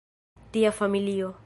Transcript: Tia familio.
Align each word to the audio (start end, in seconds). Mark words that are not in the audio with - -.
Tia 0.51 0.71
familio. 0.71 1.35